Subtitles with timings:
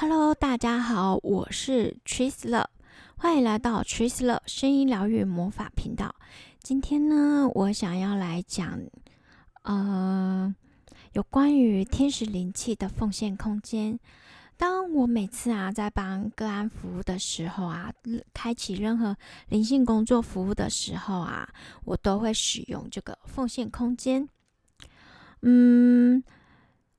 [0.00, 2.64] Hello，大家好，我是 Trisla，
[3.16, 6.14] 欢迎来到 Trisla 声音疗愈魔法频道。
[6.62, 8.80] 今天呢，我想要来讲，
[9.62, 10.54] 呃，
[11.14, 13.98] 有关于天使灵气的奉献空间。
[14.56, 17.92] 当我每次啊在帮个案服务的时候啊，
[18.32, 19.16] 开启任何
[19.48, 21.52] 灵性工作服务的时候啊，
[21.84, 24.28] 我都会使用这个奉献空间。
[25.42, 26.22] 嗯。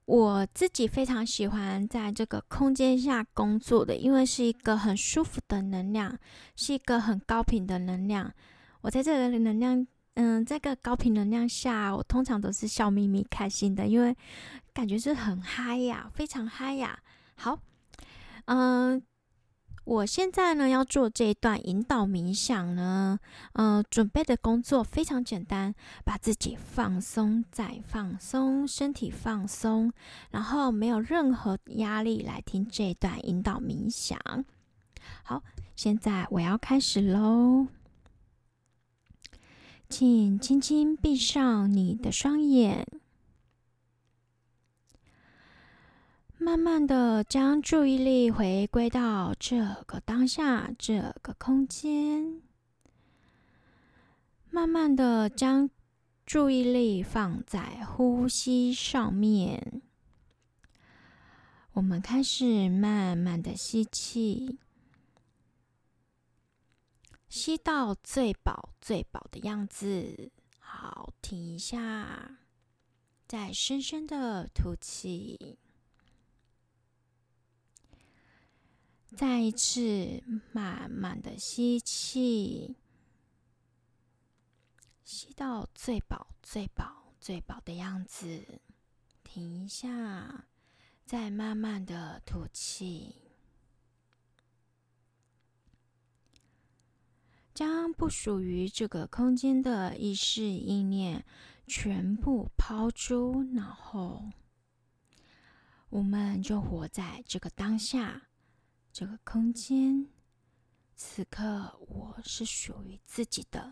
[0.09, 6.17] 我自己非常喜欢在这个空间下工作的，因为是一个很舒服的能量，
[6.55, 8.33] 是一个很高频的能量。
[8.81, 9.85] 我在这个能量，
[10.15, 14.17] 嗯，这个高频能量下，我通常都是笑眯眯、开心的，因为
[14.73, 16.97] 感觉是很嗨呀，非常嗨呀。
[17.35, 17.59] 好，
[18.45, 19.03] 嗯。
[19.89, 23.17] 我现在呢要做这一段引导冥想呢，
[23.53, 25.73] 嗯，准备的工作非常简单，
[26.05, 29.91] 把自己放松再放松，身体放松，
[30.29, 34.19] 然后没有任何压力来听这一段引导冥想。
[35.23, 35.41] 好，
[35.75, 37.65] 现在我要开始喽，
[39.89, 42.85] 请轻轻闭上你的双眼。
[46.49, 52.41] 慢慢的将注意力回归到这个当下，这个空间。
[54.49, 55.69] 慢慢的将
[56.25, 59.83] 注意力放在呼吸上面。
[61.73, 64.57] 我们开始慢慢的吸气，
[67.27, 70.31] 吸到最饱最饱的样子。
[70.57, 72.39] 好，停一下，
[73.27, 75.59] 再深深的吐气。
[79.15, 82.77] 再一次慢慢的吸气，
[85.03, 88.61] 吸到最饱、最饱、最饱的样子，
[89.23, 90.45] 停一下，
[91.05, 93.15] 再慢慢的吐气，
[97.53, 101.25] 将不属于这个空间的意识意念
[101.67, 104.29] 全部抛诸脑后，
[105.89, 108.28] 我们就活在这个当下。
[108.99, 110.07] 这个空间，
[110.93, 113.71] 此刻我是属于自己的。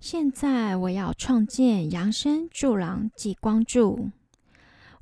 [0.00, 4.10] 现在我要创建扬声助廊及光柱。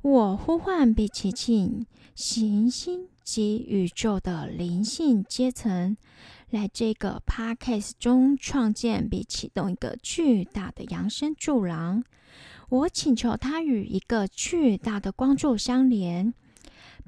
[0.03, 5.97] 我呼唤比奇庆行星及宇宙的灵性阶层，
[6.51, 12.03] 来这个 Parkes 中创建并启动一个巨大的扬声助廊。
[12.69, 16.33] 我请求它与一个巨大的光柱相连，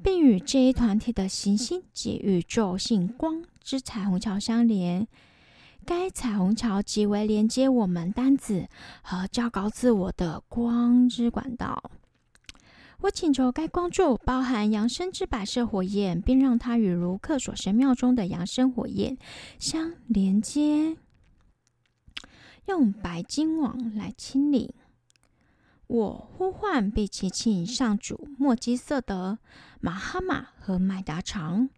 [0.02, 5.06] 并与这一团体的行星及宇宙性光之彩虹桥相连。
[5.84, 8.68] 该彩虹桥即为连接我们单子
[9.02, 11.90] 和较高自我的光之管道。
[13.02, 19.16] 我请求该光柱包含扬升之白色火焰，并让它与卢克索神庙中的扬升火焰
[19.58, 20.96] 相连接，
[22.66, 24.74] 用白金网来清理。
[25.92, 29.38] 我呼唤比奇庆上主莫基瑟德、
[29.78, 31.68] 马哈马和麦达长，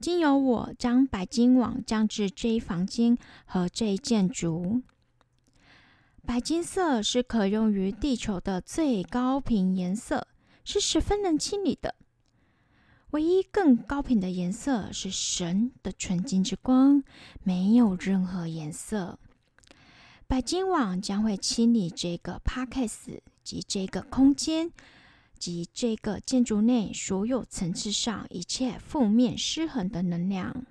[0.00, 4.80] 经由我将白金网降至这一房间和这一建筑。
[6.24, 10.26] 白金色是可用于地球的最高频颜色，
[10.64, 11.96] 是十分能清理的。
[13.10, 17.02] 唯一更高频的颜色是神的纯净之光，
[17.42, 19.18] 没有任何颜色。
[20.30, 24.70] 白金网将会清理这个 Parkes 及这个空间
[25.40, 30.64] 及这个建筑内所有层次上一切负面失衡的能量。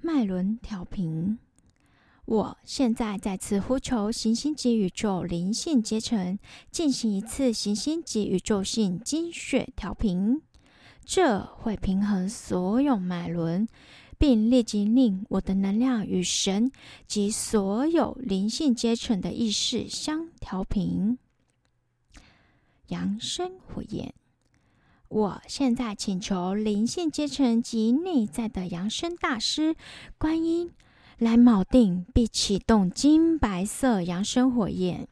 [0.00, 1.40] 脉轮调频。
[2.26, 6.38] 我现在再次呼求行星级宇宙灵性阶层
[6.70, 10.40] 进行一次行星级宇宙性精血调频，
[11.04, 13.66] 这会平衡所有脉轮。
[14.18, 16.70] 并立即令我的能量与神
[17.06, 21.18] 及所有灵性阶层的意识相调频。
[22.88, 24.14] 扬升火焰，
[25.08, 29.74] 我现在请求灵性阶层及内在的扬升大师
[30.18, 30.72] 观音
[31.18, 35.08] 来锚定并启动金白色扬升火焰。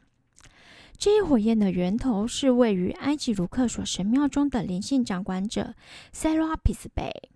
[0.98, 5.74] 这一火焰的源头是位于埃及卢克索神庙中的灵性掌管者
[6.12, 7.30] 塞罗阿皮斯贝。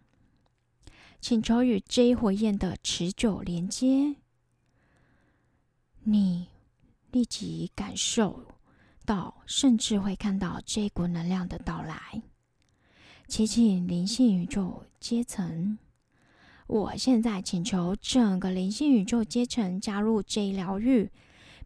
[1.21, 4.17] 请求与这一火焰的持久连接。
[6.05, 6.47] 你
[7.11, 8.47] 立即感受
[9.05, 12.23] 到，甚至会看到这股能量的到来。
[13.27, 15.79] 祈请灵性宇宙阶层，
[16.69, 21.11] 我现在请求整个灵性宇宙阶层加入这一疗愈，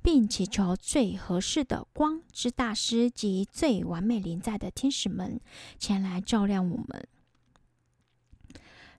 [0.01, 5.39] 并祈求最合适的光之大师及最完美临在的天使们
[5.79, 7.07] 前来照亮我们。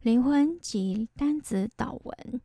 [0.01, 2.41] 灵魂及单子祷文。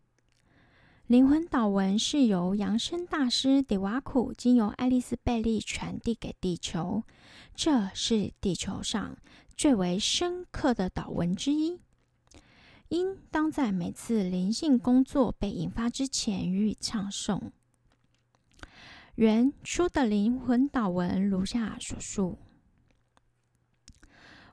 [1.06, 7.02] 灵魂祷文是由扬声大师迪瓦库经由爱丽丝贝利传递给地球，
[7.54, 9.16] 这是地球上
[9.56, 11.80] 最为深刻的祷文之一。
[12.88, 17.40] 应当在每次灵性工作被引发之前予以唱诵。
[19.14, 22.36] 原初的灵魂祷文如下所述：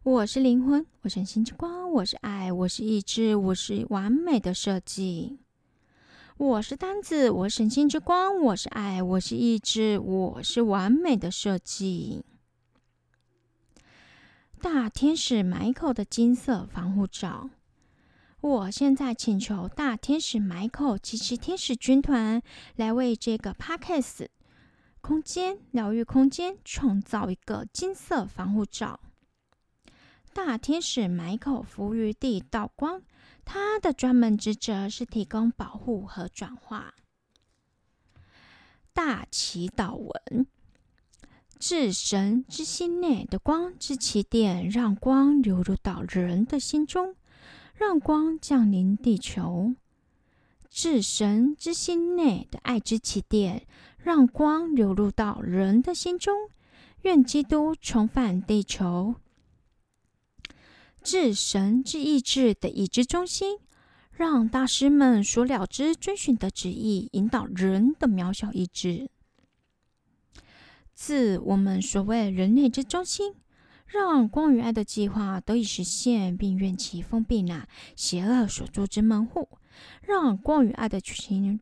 [0.06, 5.40] 我是灵魂，我是星之光，我是爱，我是意志，我是完美的设计。
[6.36, 12.26] 我是单子，我是星之光，我是爱，我是意志，我是完美的设计。
[14.60, 17.50] 大天使 Michael 的金色防护罩。
[18.42, 22.42] 我现在请求大天使 Michael 及其天使军团
[22.76, 24.28] 来为这个 Podcast
[25.00, 29.00] 空间疗愈空间创造一个金色防护罩。
[30.46, 33.02] 大天使 Michael 服于地道光，
[33.46, 36.94] 他的专门职责是提供保护和转化。
[38.92, 40.46] 大祈祷文：
[41.58, 47.16] 至神之心内的光之起点，让光流入到人的心中，
[47.74, 49.74] 让光降临地球。
[50.70, 53.66] 至神之心内的爱之起点，
[53.98, 56.50] 让光流入到人的心中。
[57.04, 59.16] 愿基督重返地球。
[61.04, 63.60] 至神之意志的意志中心，
[64.12, 69.10] 让大师们所了知、遵循的旨意引导人的渺小意志。
[70.94, 73.36] 自我们所谓人类之中心，
[73.86, 79.50] 让光与爱的计划得以实现，并愿其封闭那邪恶所住之门户，
[80.02, 81.60] 让光与爱的全，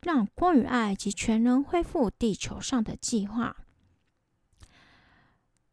[0.00, 3.56] 让光与爱及全能恢复地球上的计划。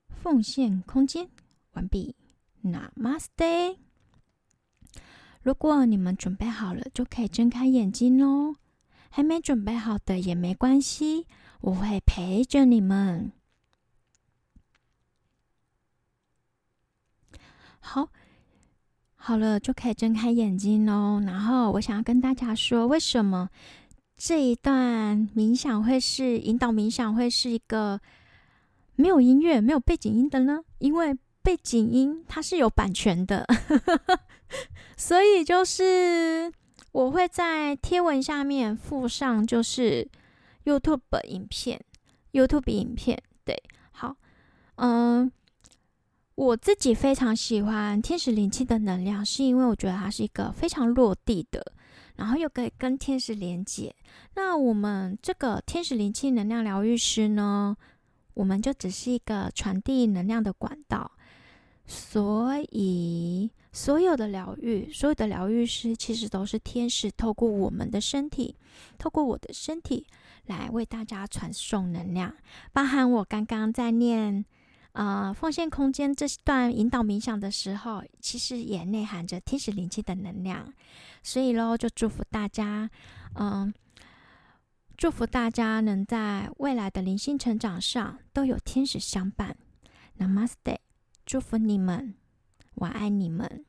[0.10, 1.28] 奉献空间
[1.72, 2.16] 完毕。
[2.64, 3.78] Namaste。
[5.42, 8.56] 如果你们准备好了，就可以睁开眼睛喽。
[9.10, 11.28] 还没准备好的也没关系，
[11.60, 13.32] 我会陪着你们。
[17.80, 18.10] 好，
[19.16, 21.20] 好了，就可以睁开眼睛喽。
[21.26, 23.50] 然后，我想要跟大家说，为什么
[24.16, 28.00] 这一段冥想会是引导冥想会是一个
[28.96, 30.64] 没有音乐、没有背景音的呢？
[30.78, 33.46] 因为背景音它是有版权的，
[34.96, 36.52] 所以就是
[36.92, 40.08] 我会在贴文下面附上，就是
[40.66, 41.84] YouTube 影片
[42.34, 43.22] ，YouTube 影片。
[43.44, 43.62] 对，
[43.92, 44.16] 好，
[44.76, 45.32] 嗯，
[46.36, 51.74] 我自己非常喜欢天使灵气的能量，是因为我觉得它是一个非常落地的，
[52.18, 53.96] 然后又可以跟天使连接。
[54.36, 57.76] 那我们这个天使灵气能量疗愈师呢，
[58.36, 61.12] 我们就只是一个传递能量的管道。
[61.88, 68.56] 所以，所有的疗愈，所有的疗愈师，其实都是天使，透过我们的身体，
[68.98, 70.08] 透过我的身体，
[70.46, 72.34] 来为大家传送能量。
[72.72, 74.46] 包含我刚刚在念，
[74.94, 80.74] 呃，奉献空间这段引导冥想的时候，其实也内含着天使灵气的能量。
[81.24, 82.90] 所以喽，就祝福大家，
[83.36, 83.74] 嗯，
[84.96, 89.58] 祝福大家能在未来的灵性成长上都有天使相伴。
[90.20, 90.78] Namaste。
[91.32, 92.14] 祝福你们，
[92.76, 93.64] 我爱你们。